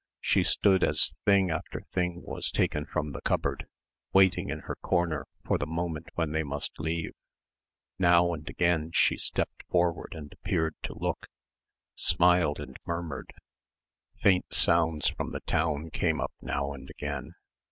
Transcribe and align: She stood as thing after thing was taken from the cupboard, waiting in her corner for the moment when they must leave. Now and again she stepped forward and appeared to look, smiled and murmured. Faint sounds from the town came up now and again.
She 0.19 0.41
stood 0.43 0.83
as 0.83 1.13
thing 1.25 1.51
after 1.51 1.81
thing 1.93 2.23
was 2.25 2.49
taken 2.49 2.87
from 2.87 3.11
the 3.11 3.21
cupboard, 3.21 3.67
waiting 4.13 4.49
in 4.49 4.61
her 4.61 4.75
corner 4.77 5.27
for 5.45 5.59
the 5.59 5.67
moment 5.67 6.07
when 6.15 6.31
they 6.31 6.41
must 6.41 6.79
leave. 6.79 7.11
Now 7.99 8.33
and 8.33 8.49
again 8.49 8.93
she 8.95 9.17
stepped 9.19 9.61
forward 9.69 10.13
and 10.15 10.33
appeared 10.33 10.73
to 10.85 10.97
look, 10.97 11.27
smiled 11.93 12.59
and 12.59 12.77
murmured. 12.87 13.31
Faint 14.19 14.51
sounds 14.51 15.07
from 15.09 15.33
the 15.33 15.41
town 15.41 15.91
came 15.91 16.19
up 16.19 16.33
now 16.41 16.73
and 16.73 16.89
again. 16.89 17.35